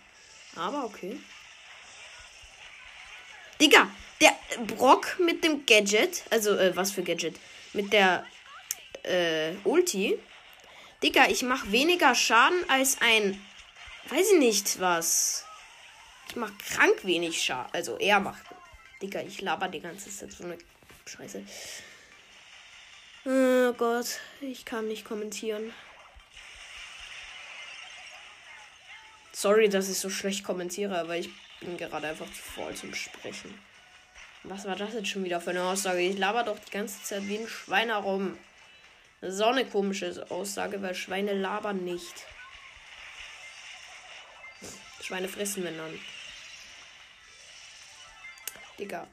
Aber 0.56 0.84
okay. 0.84 1.18
Digga, 3.60 3.88
der 4.20 4.36
Brock 4.66 5.18
mit 5.20 5.44
dem 5.44 5.64
Gadget, 5.64 6.24
also 6.30 6.56
äh, 6.56 6.76
was 6.76 6.90
für 6.90 7.02
Gadget? 7.02 7.36
Mit 7.72 7.92
der 7.92 8.26
äh, 9.04 9.52
Ulti. 9.64 10.18
Digga, 11.02 11.28
ich 11.28 11.42
mache 11.42 11.70
weniger 11.72 12.14
Schaden 12.14 12.68
als 12.68 12.98
ein, 13.00 13.40
weiß 14.08 14.32
ich 14.32 14.38
nicht 14.38 14.80
was. 14.80 15.44
Ich 16.28 16.36
mache 16.36 16.54
krank 16.68 17.04
wenig 17.04 17.42
Schaden. 17.42 17.72
Also 17.72 17.96
er 17.98 18.20
macht. 18.20 18.42
Digga, 19.00 19.22
ich 19.22 19.40
laber 19.40 19.68
die 19.68 19.80
ganze 19.80 20.10
Zeit 20.10 20.32
so 20.32 20.44
eine 20.44 20.58
Scheiße. 21.06 21.44
Oh 23.24 23.72
Gott, 23.74 24.18
ich 24.40 24.64
kann 24.64 24.88
nicht 24.88 25.04
kommentieren. 25.04 25.72
Sorry, 29.42 29.68
dass 29.68 29.88
ich 29.88 29.98
so 29.98 30.08
schlecht 30.08 30.44
kommentiere, 30.44 30.96
aber 31.00 31.16
ich 31.16 31.28
bin 31.58 31.76
gerade 31.76 32.06
einfach 32.06 32.28
zu 32.28 32.40
voll 32.40 32.72
zum 32.76 32.94
Sprechen. 32.94 33.52
Was 34.44 34.66
war 34.66 34.76
das 34.76 34.94
jetzt 34.94 35.08
schon 35.08 35.24
wieder 35.24 35.40
für 35.40 35.50
eine 35.50 35.64
Aussage? 35.64 35.98
Ich 35.98 36.16
laber 36.16 36.44
doch 36.44 36.60
die 36.60 36.70
ganze 36.70 37.02
Zeit 37.02 37.26
wie 37.26 37.38
ein 37.38 37.48
Schwein 37.48 37.88
herum. 37.88 38.38
So 39.20 39.46
eine 39.46 39.64
komische 39.64 40.30
Aussage, 40.30 40.80
weil 40.80 40.94
Schweine 40.94 41.32
labern 41.32 41.84
nicht. 41.84 42.24
Schweine 45.00 45.26
fressen 45.26 45.64
Männern. 45.64 45.98
Digga. 48.78 49.08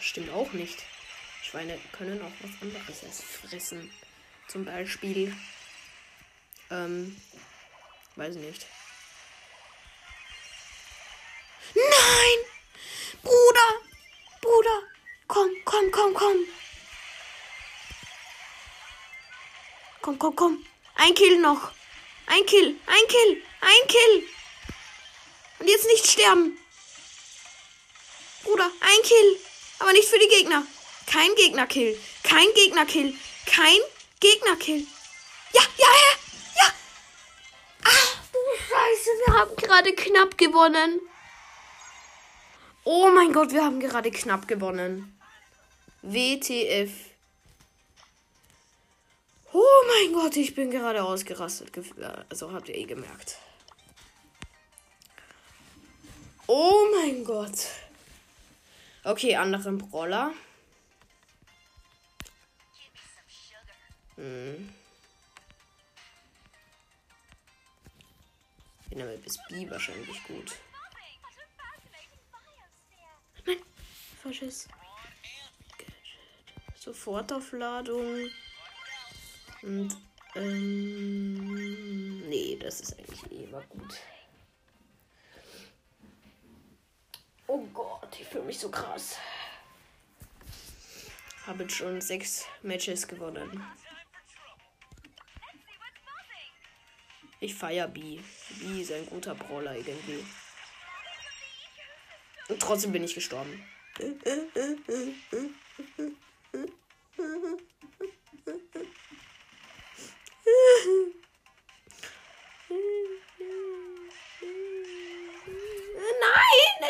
Stimmt 0.00 0.30
auch 0.30 0.52
nicht. 0.52 0.84
Schweine 1.56 1.80
können 1.92 2.20
auch 2.20 2.32
was 2.42 2.50
anderes 2.60 3.22
fressen. 3.22 3.90
Zum 4.46 4.66
Beispiel, 4.66 5.34
ähm, 6.70 7.18
weiß 8.16 8.34
nicht. 8.34 8.66
Nein! 11.74 12.38
Bruder! 13.22 13.80
Bruder! 14.42 14.82
Komm, 15.28 15.50
komm, 15.64 15.90
komm, 15.90 16.12
komm! 16.12 16.36
Komm, 20.02 20.18
komm, 20.18 20.36
komm! 20.36 20.66
Ein 20.96 21.14
Kill 21.14 21.40
noch! 21.40 21.72
Ein 22.26 22.44
Kill! 22.44 22.78
Ein 22.84 23.08
Kill! 23.08 23.42
Ein 23.62 23.88
Kill! 23.88 24.28
Und 25.60 25.68
jetzt 25.68 25.86
nicht 25.86 26.06
sterben! 26.06 26.58
Bruder, 28.42 28.70
ein 28.80 29.02
Kill! 29.04 29.40
Aber 29.78 29.94
nicht 29.94 30.06
für 30.06 30.18
die 30.18 30.28
Gegner! 30.28 30.66
Kein 31.06 31.34
Gegnerkill. 31.36 31.98
Kein 32.22 32.46
Gegnerkill. 32.54 33.14
Kein 33.46 33.78
Gegnerkill. 34.20 34.86
Ja, 35.52 35.62
ja, 35.78 35.86
ja, 35.86 36.62
ja. 36.62 36.72
Ach 37.84 38.16
du 38.32 38.38
Scheiße, 38.58 39.10
wir 39.26 39.34
haben 39.34 39.56
gerade 39.56 39.94
knapp 39.94 40.36
gewonnen. 40.36 41.00
Oh 42.84 43.08
mein 43.10 43.32
Gott, 43.32 43.52
wir 43.52 43.64
haben 43.64 43.80
gerade 43.80 44.10
knapp 44.10 44.46
gewonnen. 44.46 45.18
WTF. 46.02 46.90
Oh 49.52 49.82
mein 49.88 50.12
Gott, 50.12 50.36
ich 50.36 50.54
bin 50.54 50.70
gerade 50.70 51.02
ausgerastet. 51.02 51.70
Also 52.28 52.52
habt 52.52 52.68
ihr 52.68 52.76
eh 52.76 52.84
gemerkt. 52.84 53.38
Oh 56.46 56.86
mein 56.94 57.24
Gott. 57.24 57.66
Okay, 59.02 59.34
anderen 59.36 59.78
Brawler. 59.78 60.32
Hm. 64.16 64.74
Den 68.90 69.02
haben 69.02 69.10
wir 69.10 69.18
bis 69.18 69.38
B 69.48 69.68
wahrscheinlich 69.70 70.24
gut. 70.24 70.56
Nein, 73.44 73.58
falsches. 74.22 74.68
Sofortaufladung. 76.76 78.30
Und, 79.62 79.96
ähm, 80.34 82.28
nee, 82.28 82.56
das 82.60 82.80
ist 82.80 82.98
eigentlich 82.98 83.32
eh 83.32 83.44
immer 83.44 83.62
gut. 83.62 83.96
Oh 87.48 87.66
Gott, 87.74 88.16
ich 88.18 88.26
fühle 88.26 88.44
mich 88.44 88.58
so 88.58 88.70
krass. 88.70 89.18
Habe 91.46 91.64
jetzt 91.64 91.74
schon 91.76 92.00
sechs 92.00 92.44
Matches 92.62 93.06
gewonnen. 93.06 93.62
Ich 97.38 97.54
feiere 97.54 97.88
B. 97.88 98.18
B 98.60 98.80
ist 98.80 98.92
ein 98.92 99.04
guter 99.06 99.34
Brawler 99.34 99.76
irgendwie. 99.76 100.24
Und 102.48 102.60
trotzdem 102.60 102.92
bin 102.92 103.04
ich 103.04 103.14
gestorben. 103.14 103.62
Nein, 103.98 104.14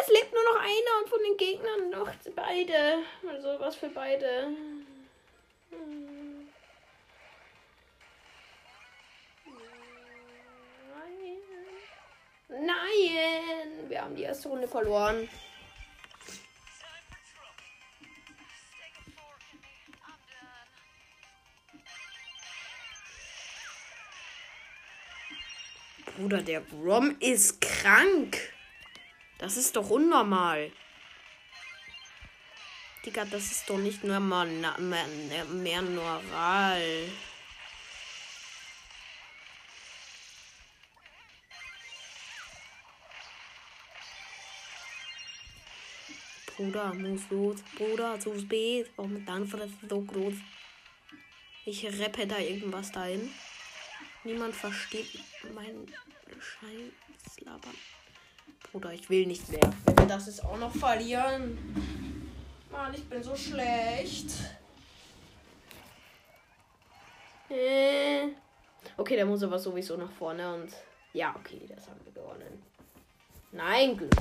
es 0.01 0.09
lebt 0.09 0.33
nur 0.33 0.45
noch 0.45 0.61
einer 0.61 1.03
und 1.03 1.09
von 1.09 1.19
den 1.25 1.37
Gegnern 1.37 1.91
noch 1.91 2.09
beide. 2.35 3.03
Also 3.29 3.59
was 3.59 3.75
für 3.77 3.89
beide. 3.89 4.55
Runde 14.57 14.69
verloren. 14.69 15.29
Bruder, 26.17 26.41
der 26.41 26.63
Grom 26.63 27.17
ist 27.21 27.61
krank. 27.61 28.39
Das 29.37 29.59
ist 29.59 29.77
doch 29.77 29.91
unnormal. 29.91 30.73
Digga, 33.05 33.27
das 33.27 33.53
ist 33.53 33.69
doch 33.69 33.77
nicht 33.77 34.03
nur 34.05 34.19
mal 34.21 34.47
mehr, 34.47 35.45
mehr 35.45 35.83
normal. 35.83 36.83
Bruder, 46.57 46.95
muss 46.95 47.29
los. 47.31 47.57
Bruder, 47.77 48.19
zu 48.19 48.39
spät. 48.39 48.91
Warum 48.97 49.25
dann 49.27 49.45
ist 49.45 49.75
so 49.89 50.01
groß? 50.01 50.35
Ich 51.67 51.85
rappe 52.01 52.27
da 52.27 52.39
irgendwas 52.39 52.91
dahin. 52.93 53.31
Niemand 54.25 54.55
versteht 54.55 55.21
mein 55.55 55.87
Scheißlabern. 56.41 57.75
Bruder, 58.71 58.93
ich 58.93 59.09
will 59.11 59.27
nicht 59.27 59.49
mehr. 59.51 59.61
Wenn 59.85 59.99
wir 59.99 60.07
das 60.07 60.27
jetzt 60.27 60.45
auch 60.45 60.59
noch 60.59 60.75
verlieren. 60.75 61.59
Mann, 62.71 62.95
ich 62.95 63.05
bin 63.05 63.23
so 63.23 63.37
schlecht. 63.37 64.31
Äh. 67.51 68.29
Okay, 68.97 69.17
der 69.17 69.27
muss 69.27 69.43
aber 69.43 69.59
sowieso 69.59 69.97
nach 69.97 70.13
vorne 70.13 70.55
und. 70.55 70.73
Ja, 71.13 71.35
okay, 71.37 71.61
das 71.69 71.87
haben 71.89 72.01
wir 72.05 72.13
gewonnen. 72.13 72.63
Nein, 73.53 73.97
Glück. 73.97 74.13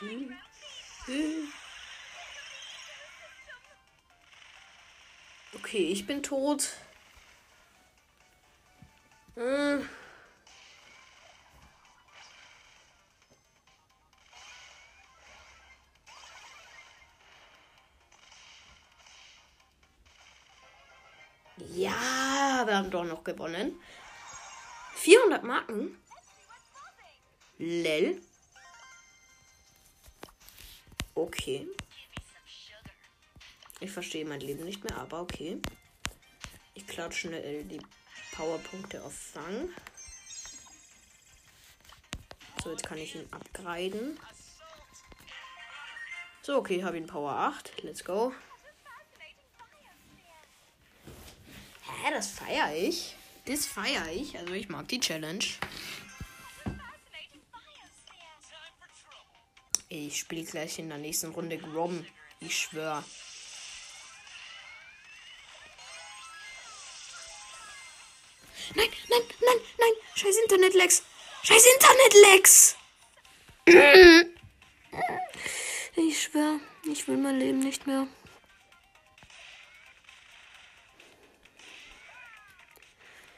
Okay, 0.00 0.28
ich 5.90 6.06
bin 6.06 6.22
tot. 6.22 6.68
Äh. 9.34 9.78
Ja, 21.74 22.62
wir 22.66 22.76
haben 22.76 22.92
doch 22.92 23.04
noch 23.04 23.24
gewonnen. 23.24 23.80
400 24.94 25.42
Marken. 25.42 26.00
Lel. 27.58 28.22
Okay. 31.18 31.66
Ich 33.80 33.90
verstehe 33.90 34.24
mein 34.24 34.38
Leben 34.38 34.64
nicht 34.64 34.84
mehr, 34.84 34.96
aber 34.98 35.20
okay. 35.20 35.60
Ich 36.74 36.86
klatsche 36.86 37.26
schnell 37.26 37.64
die 37.64 37.80
Powerpunkte 38.30 39.02
auf 39.02 39.12
Fang. 39.12 39.68
So, 42.62 42.70
jetzt 42.70 42.84
kann 42.86 42.98
ich 42.98 43.16
ihn 43.16 43.26
upgraden. 43.32 44.16
So, 46.42 46.56
okay, 46.56 46.84
habe 46.84 46.98
ihn 46.98 47.08
Power 47.08 47.32
8. 47.32 47.82
Let's 47.82 48.04
go. 48.04 48.32
Hä, 51.82 52.12
das 52.12 52.30
feiere 52.30 52.76
ich. 52.76 53.16
Das 53.44 53.66
feiere 53.66 54.12
ich. 54.12 54.38
Also 54.38 54.52
ich 54.52 54.68
mag 54.68 54.86
die 54.86 55.00
Challenge. 55.00 55.44
Ich 60.06 60.20
spiele 60.20 60.44
gleich 60.44 60.78
in 60.78 60.88
der 60.88 60.98
nächsten 60.98 61.32
Runde 61.32 61.58
Grom. 61.58 62.06
Ich 62.40 62.56
schwöre. 62.56 63.04
Nein, 68.76 68.88
nein, 69.08 69.22
nein, 69.40 69.60
nein. 69.78 69.92
Scheiß 70.14 70.36
Internetlex. 70.44 71.02
Scheiß 71.42 71.64
Internetlex. 71.74 72.76
Ich 75.96 76.22
schwöre, 76.22 76.60
ich 76.84 77.08
will 77.08 77.16
mein 77.16 77.40
Leben 77.40 77.58
nicht 77.58 77.86
mehr. 77.86 78.06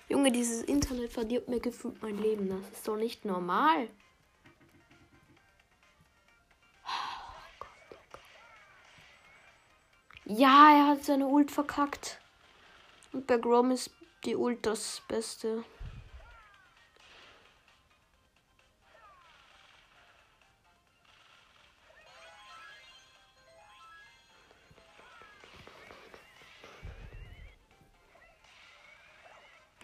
Junge, 0.09 0.31
dieses 0.31 0.63
Internet 0.65 1.13
verdirbt 1.13 1.49
mir 1.49 1.61
gefühlt 1.61 2.03
mein 2.03 2.19
Leben. 2.19 2.49
Das 2.51 2.79
ist 2.79 2.87
doch 2.87 2.97
nicht 2.97 3.25
normal. 3.25 3.89
Ja, 10.33 10.71
er 10.73 10.87
hat 10.87 11.05
seine 11.05 11.27
Ult 11.27 11.51
verkackt. 11.51 12.21
Und 13.13 13.27
bei 13.27 13.37
Grom 13.37 13.73
ist 13.73 13.91
die 14.25 14.37
Ult 14.37 14.65
das 14.65 15.03
Beste. 15.09 15.65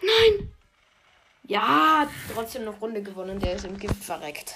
Nein! 0.01 0.53
Ja, 1.43 2.09
trotzdem 2.33 2.63
noch 2.63 2.79
Runde 2.79 3.03
gewonnen. 3.03 3.41
Der 3.41 3.55
ist 3.55 3.65
im 3.65 3.77
Gift 3.77 4.01
verreckt. 4.01 4.55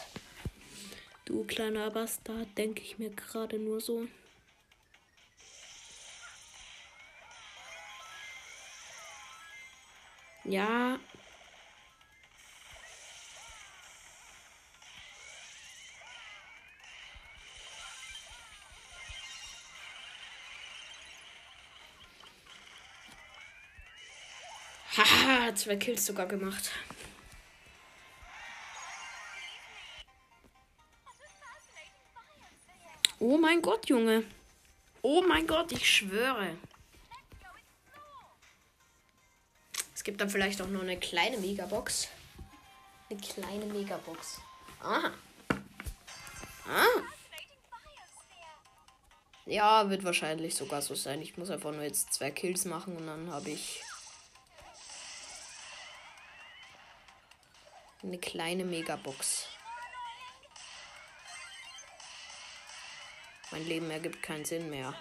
Du 1.26 1.44
kleiner 1.44 1.92
Bastard, 1.92 2.48
denke 2.58 2.82
ich 2.82 2.98
mir 2.98 3.10
gerade 3.10 3.60
nur 3.60 3.82
so. 3.82 4.08
Ja. 10.44 11.00
Haha, 24.98 25.56
zwei 25.56 25.78
Kills 25.78 26.06
sogar 26.06 26.26
gemacht. 26.26 26.72
Oh 33.20 33.38
mein 33.38 33.62
Gott, 33.62 33.88
Junge. 33.88 34.24
Oh 35.04 35.22
mein 35.22 35.46
Gott, 35.48 35.72
ich 35.72 35.90
schwöre. 35.90 36.58
Es 40.02 40.04
gibt 40.04 40.20
dann 40.20 40.32
vielleicht 40.32 40.60
auch 40.64 40.68
nur 40.68 40.82
eine 40.82 40.98
kleine 40.98 41.38
Megabox. 41.38 42.08
Eine 43.08 43.20
kleine 43.20 43.66
Megabox. 43.68 44.42
Aha. 44.82 45.12
Ah. 46.68 47.02
Ja, 49.46 49.92
wird 49.92 50.04
wahrscheinlich 50.04 50.56
sogar 50.56 50.82
so 50.82 50.96
sein. 50.96 51.22
Ich 51.22 51.38
muss 51.38 51.52
einfach 51.52 51.72
nur 51.72 51.84
jetzt 51.84 52.14
zwei 52.14 52.32
Kills 52.32 52.66
machen 52.66 52.98
und 52.98 53.06
dann 53.06 53.32
habe 53.32 53.52
ich 53.52 53.84
eine 58.02 58.18
kleine 58.18 58.66
Megabox. 58.66 59.50
Mein 63.52 63.68
Leben 63.68 63.92
ergibt 63.92 64.24
keinen 64.24 64.46
Sinn 64.46 64.72
mehr. 64.72 64.96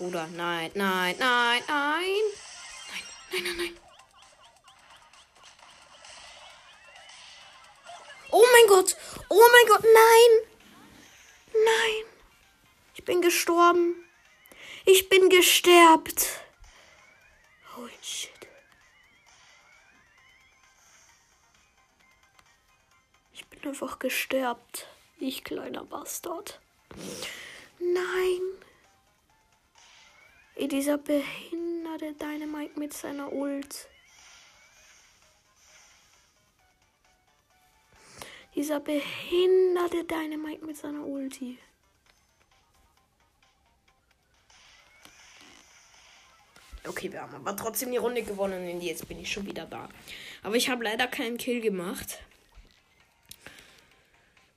Bruder, 0.00 0.26
nein, 0.28 0.70
nein, 0.76 1.14
nein, 1.18 1.62
nein. 1.68 2.22
Nein, 2.88 3.02
nein, 3.32 3.42
nein, 3.44 3.56
nein. 3.58 3.76
Oh 8.30 8.46
mein 8.50 8.66
Gott. 8.66 8.96
Oh 9.28 9.46
mein 9.52 9.66
Gott, 9.66 9.82
nein. 9.82 10.48
Nein. 11.52 12.04
Ich 12.94 13.04
bin 13.04 13.20
gestorben. 13.20 14.02
Ich 14.86 15.10
bin 15.10 15.28
gesterbt. 15.28 16.40
Holy 17.76 17.92
shit. 18.00 18.48
Ich 23.34 23.44
bin 23.48 23.68
einfach 23.68 23.98
gesterbt. 23.98 24.86
Ich 25.18 25.44
kleiner 25.44 25.84
Bastard. 25.84 26.58
Nein. 27.78 28.40
Ey, 30.60 30.68
dieser 30.68 30.98
behinderte 30.98 32.12
Dynamite 32.20 32.78
mit 32.78 32.92
seiner 32.92 33.32
Ult. 33.32 33.88
Dieser 38.54 38.78
behinderte 38.78 40.04
Dynamite 40.04 40.62
mit 40.66 40.76
seiner 40.76 41.06
Ulti. 41.06 41.56
Okay, 46.86 47.10
wir 47.10 47.22
haben 47.22 47.36
aber 47.36 47.56
trotzdem 47.56 47.90
die 47.90 47.96
Runde 47.96 48.22
gewonnen 48.22 48.70
und 48.70 48.82
jetzt 48.82 49.08
bin 49.08 49.18
ich 49.18 49.32
schon 49.32 49.46
wieder 49.46 49.64
da. 49.64 49.88
Aber 50.42 50.56
ich 50.56 50.68
habe 50.68 50.84
leider 50.84 51.06
keinen 51.06 51.38
Kill 51.38 51.62
gemacht. 51.62 52.18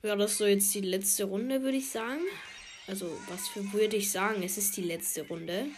Ja, 0.02 0.16
das 0.16 0.32
ist 0.32 0.38
so 0.38 0.44
jetzt 0.44 0.74
die 0.74 0.82
letzte 0.82 1.24
Runde, 1.24 1.62
würde 1.62 1.78
ich 1.78 1.88
sagen. 1.88 2.20
Also, 2.88 3.10
was 3.28 3.48
für 3.48 3.72
würde 3.72 3.96
ich 3.96 4.12
sagen? 4.12 4.42
Es 4.42 4.58
ist 4.58 4.76
die 4.76 4.82
letzte 4.82 5.26
Runde. 5.26 5.70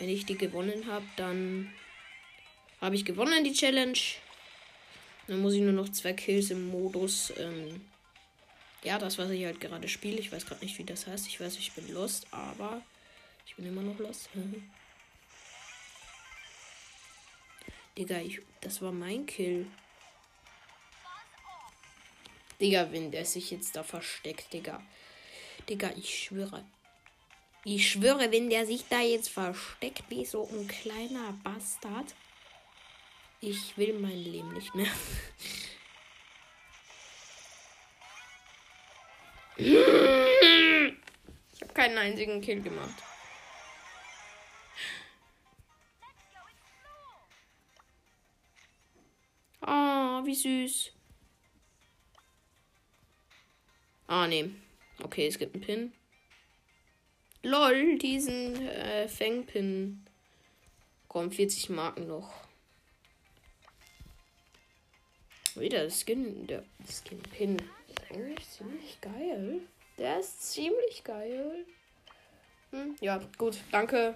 Wenn 0.00 0.08
ich 0.08 0.24
die 0.24 0.38
gewonnen 0.38 0.86
habe, 0.86 1.04
dann 1.16 1.70
habe 2.80 2.94
ich 2.94 3.04
gewonnen 3.04 3.44
die 3.44 3.52
Challenge. 3.52 3.98
Dann 5.26 5.42
muss 5.42 5.52
ich 5.52 5.60
nur 5.60 5.74
noch 5.74 5.90
zwei 5.90 6.14
Kills 6.14 6.50
im 6.50 6.68
Modus. 6.68 7.30
Ähm, 7.36 7.82
ja, 8.82 8.98
das, 8.98 9.18
was 9.18 9.28
ich 9.28 9.44
halt 9.44 9.60
gerade 9.60 9.88
spiele. 9.88 10.18
Ich 10.18 10.32
weiß 10.32 10.46
gerade 10.46 10.64
nicht, 10.64 10.78
wie 10.78 10.84
das 10.84 11.06
heißt. 11.06 11.26
Ich 11.26 11.38
weiß, 11.38 11.58
ich 11.58 11.72
bin 11.72 11.92
lost, 11.92 12.26
aber 12.30 12.80
ich 13.44 13.54
bin 13.56 13.66
immer 13.66 13.82
noch 13.82 13.98
lost. 13.98 14.30
Digga, 17.98 18.22
ich, 18.22 18.40
das 18.62 18.80
war 18.80 18.92
mein 18.92 19.26
Kill. 19.26 19.66
Digga, 22.58 22.90
wenn 22.90 23.10
der 23.10 23.26
sich 23.26 23.50
jetzt 23.50 23.76
da 23.76 23.82
versteckt, 23.82 24.50
Digga. 24.54 24.82
Digga, 25.68 25.90
ich 25.94 26.24
schwöre. 26.24 26.64
Ich 27.62 27.90
schwöre, 27.90 28.32
wenn 28.32 28.48
der 28.48 28.64
sich 28.64 28.88
da 28.88 29.00
jetzt 29.00 29.28
versteckt 29.28 30.04
wie 30.08 30.24
so 30.24 30.48
ein 30.50 30.66
kleiner 30.66 31.34
Bastard. 31.44 32.14
Ich 33.42 33.76
will 33.76 33.98
mein 33.98 34.16
Leben 34.16 34.52
nicht 34.54 34.74
mehr. 34.74 34.90
Ich 39.56 39.76
habe 41.60 41.74
keinen 41.74 41.98
einzigen 41.98 42.40
Kill 42.40 42.62
gemacht. 42.62 43.02
Oh, 49.60 50.24
wie 50.24 50.34
süß. 50.34 50.92
Ah, 54.06 54.26
nee. 54.26 54.50
Okay, 55.02 55.26
es 55.26 55.38
gibt 55.38 55.54
einen 55.54 55.62
Pin. 55.62 55.99
Lol, 57.42 57.98
diesen 57.98 58.68
äh, 58.68 59.08
Fangpin. 59.08 60.04
Komm, 61.08 61.32
40 61.32 61.70
Marken 61.70 62.06
noch. 62.06 62.30
Wieder 65.54 65.84
das 65.84 66.00
Skin, 66.00 66.46
der 66.46 66.64
Skin-Pin. 66.88 67.56
Ist 67.88 68.10
eigentlich 68.10 68.48
ziemlich 68.48 69.00
geil. 69.00 69.60
Der 69.98 70.20
ist 70.20 70.52
ziemlich 70.52 71.02
geil. 71.02 71.64
Hm, 72.70 72.96
ja, 73.00 73.20
gut. 73.36 73.58
Danke. 73.72 74.14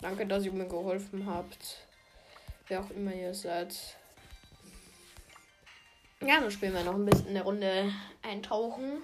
Danke, 0.00 0.26
dass 0.26 0.44
ihr 0.44 0.52
mir 0.52 0.66
geholfen 0.66 1.26
habt. 1.26 1.86
Wer 2.68 2.80
auch 2.80 2.90
immer 2.90 3.14
ihr 3.14 3.34
seid. 3.34 3.74
Ja, 6.20 6.40
dann 6.40 6.50
spielen 6.50 6.74
wir 6.74 6.84
noch 6.84 6.94
ein 6.94 7.06
bisschen 7.06 7.28
eine 7.28 7.42
Runde 7.42 7.92
eintauchen. 8.22 9.02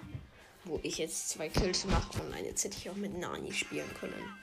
Wo 0.65 0.79
ich 0.83 0.97
jetzt 0.97 1.29
zwei 1.29 1.49
Kills 1.49 1.85
mache. 1.85 2.21
Und 2.21 2.29
nein, 2.29 2.45
jetzt 2.45 2.63
hätte 2.63 2.77
ich 2.77 2.89
auch 2.89 2.95
mit 2.95 3.17
Nani 3.17 3.51
spielen 3.51 3.91
können. 3.95 4.37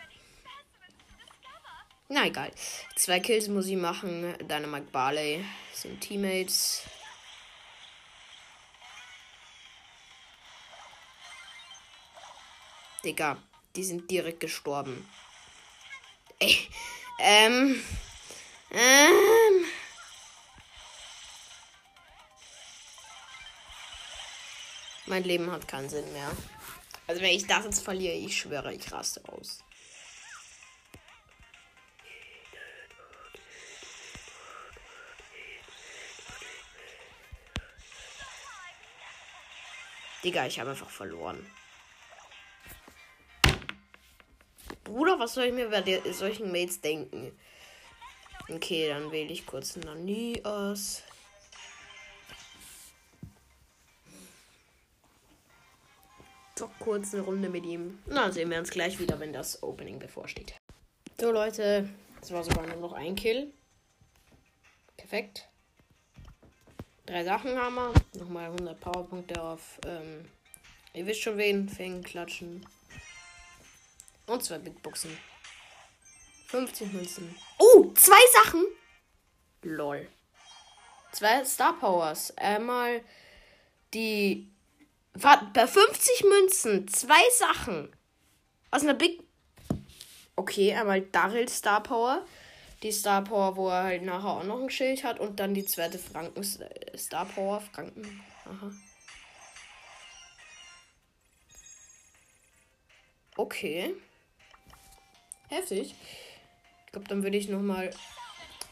Na 2.08 2.26
egal. 2.26 2.50
Zwei 2.96 3.20
Kills 3.20 3.48
muss 3.48 3.66
ich 3.66 3.76
machen. 3.76 4.34
Dynamite 4.40 4.90
Barley 4.90 5.44
sind 5.72 6.00
Teammates. 6.00 6.82
Digga, 13.04 13.38
die 13.76 13.84
sind 13.84 14.10
direkt 14.10 14.40
gestorben. 14.40 15.08
Ey, 16.38 16.56
ähm, 17.18 17.82
ähm. 18.72 19.64
Mein 25.10 25.24
Leben 25.24 25.50
hat 25.50 25.66
keinen 25.66 25.88
Sinn 25.88 26.12
mehr. 26.12 26.30
Also 27.08 27.20
wenn 27.20 27.34
ich 27.34 27.44
das 27.44 27.64
jetzt 27.64 27.82
verliere, 27.82 28.14
ich 28.14 28.38
schwöre, 28.38 28.72
ich 28.72 28.92
raste 28.92 29.20
aus. 29.26 29.64
Digga, 40.22 40.46
ich 40.46 40.60
habe 40.60 40.70
einfach 40.70 40.90
verloren. 40.90 41.44
Bruder, 44.84 45.18
was 45.18 45.34
soll 45.34 45.46
ich 45.46 45.52
mir 45.52 45.70
bei 45.70 46.12
solchen 46.12 46.52
Mates 46.52 46.80
denken? 46.80 47.36
Okay, 48.48 48.88
dann 48.88 49.10
wähle 49.10 49.32
ich 49.32 49.44
kurz 49.44 49.74
Nani 49.74 50.40
Doch 56.60 56.70
kurz 56.78 57.14
eine 57.14 57.22
Runde 57.22 57.48
mit 57.48 57.64
ihm. 57.64 58.02
Na, 58.06 58.30
sehen 58.30 58.50
wir 58.50 58.58
uns 58.58 58.70
gleich 58.70 58.98
wieder, 58.98 59.18
wenn 59.18 59.32
das 59.32 59.62
Opening 59.62 59.98
bevorsteht. 59.98 60.54
So, 61.18 61.30
Leute, 61.32 61.88
es 62.20 62.30
war 62.32 62.44
sogar 62.44 62.66
nur 62.66 62.76
noch 62.76 62.92
ein 62.92 63.14
Kill. 63.14 63.52
Perfekt. 64.98 65.48
Drei 67.06 67.24
Sachen 67.24 67.56
haben 67.56 67.76
wir. 67.76 67.94
Nochmal 68.18 68.50
100 68.50 68.78
Powerpunkte 68.78 69.42
auf, 69.42 69.80
ähm, 69.86 70.26
ihr 70.92 71.06
wisst 71.06 71.22
schon 71.22 71.38
wen, 71.38 71.66
Fängen, 71.66 72.04
Klatschen. 72.04 72.66
Und 74.26 74.44
zwei 74.44 74.58
Big 74.58 74.82
Boxen. 74.82 75.16
50 76.48 76.92
Münzen. 76.92 77.34
Oh, 77.58 77.90
zwei 77.94 78.20
Sachen. 78.44 78.66
Lol. 79.62 80.06
Zwei 81.12 81.42
Star 81.44 81.78
Powers. 81.78 82.36
Einmal 82.36 83.00
die. 83.94 84.52
Bei 85.12 85.66
50 85.66 86.24
Münzen. 86.24 86.88
Zwei 86.88 87.28
Sachen. 87.30 87.92
Aus 88.70 88.82
einer 88.82 88.94
Big. 88.94 89.22
Okay, 90.36 90.72
einmal 90.74 91.00
Daryl 91.00 91.48
Star 91.48 91.82
Power. 91.82 92.24
Die 92.82 92.92
Star 92.92 93.22
Power, 93.22 93.56
wo 93.56 93.68
er 93.68 93.84
halt 93.84 94.02
nachher 94.02 94.28
auch 94.28 94.44
noch 94.44 94.60
ein 94.60 94.70
Schild 94.70 95.04
hat. 95.04 95.20
Und 95.20 95.40
dann 95.40 95.52
die 95.54 95.64
zweite 95.64 95.98
Franken 95.98 96.42
Star 96.96 97.26
Power. 97.26 97.60
Franken. 97.60 98.22
Aha. 98.46 98.70
Okay. 103.36 103.94
Heftig. 105.48 105.94
Ich 106.86 106.92
glaube, 106.92 107.08
dann 107.08 107.22
würde 107.22 107.36
ich 107.36 107.48
nochmal 107.48 107.90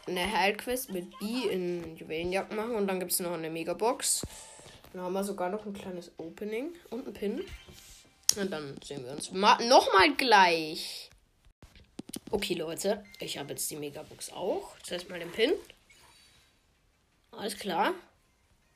eine 0.07 0.33
Heilquest 0.33 0.90
mit 0.90 1.11
B 1.18 1.48
in 1.51 1.96
Juwelenjagd 1.96 2.53
machen. 2.53 2.77
Und 2.77 2.87
dann 2.87 3.01
gibt 3.01 3.12
es 3.12 3.20
noch 3.20 3.33
eine 3.33 3.51
Megabox. 3.51 4.22
Dann 4.98 5.04
haben 5.04 5.12
wir 5.12 5.22
sogar 5.22 5.48
noch 5.48 5.64
ein 5.64 5.74
kleines 5.74 6.11
Opening 6.18 6.74
und 6.90 7.06
ein 7.06 7.12
Pin. 7.14 7.44
Und 8.37 8.50
dann 8.50 8.76
sehen 8.82 9.04
wir 9.04 9.12
uns 9.12 9.30
nochmal 9.30 10.12
gleich. 10.16 11.08
Okay, 12.32 12.54
Leute. 12.54 13.04
Ich 13.20 13.38
habe 13.38 13.50
jetzt 13.50 13.70
die 13.70 13.76
Megabox 13.76 14.32
auch. 14.32 14.76
Zuerst 14.82 15.08
mal 15.08 15.20
den 15.20 15.30
Pin. 15.30 15.52
Alles 17.30 17.56
klar. 17.56 17.94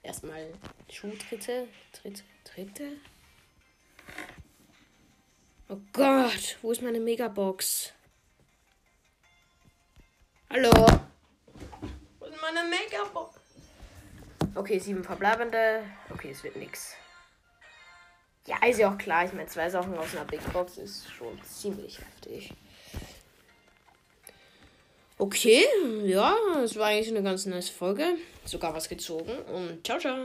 Erstmal 0.04 0.52
Schuhtritte. 0.88 1.66
Tritte, 1.90 2.22
Tritte. 2.44 2.92
Oh 5.68 5.78
Gott, 5.92 6.56
wo 6.62 6.70
ist 6.70 6.82
meine 6.82 7.00
Megabox? 7.00 7.94
Hallo? 10.48 10.70
Wo 12.20 12.26
ist 12.26 12.40
meine 12.40 12.62
Megabox? 12.68 13.41
Okay, 14.54 14.78
sieben 14.78 15.04
verbleibende. 15.04 15.82
Okay, 16.10 16.30
es 16.30 16.42
wird 16.44 16.56
nix. 16.56 16.94
Ja, 18.46 18.56
ist 18.66 18.78
ja 18.78 18.92
auch 18.92 18.98
klar. 18.98 19.24
Ich 19.24 19.32
meine, 19.32 19.46
zwei 19.48 19.70
Sachen 19.70 19.96
aus 19.96 20.14
einer 20.14 20.24
Big 20.24 20.40
Box 20.52 20.78
ist 20.78 21.10
schon 21.10 21.40
ziemlich 21.42 21.98
heftig. 21.98 22.52
Okay, 25.18 25.64
ja, 26.04 26.34
es 26.64 26.76
war 26.76 26.88
eigentlich 26.88 27.08
eine 27.08 27.22
ganz 27.22 27.46
nice 27.46 27.68
Folge. 27.68 28.04
Sogar 28.44 28.74
was 28.74 28.88
gezogen. 28.88 29.38
Und 29.54 29.86
ciao, 29.86 29.98
ciao. 29.98 30.16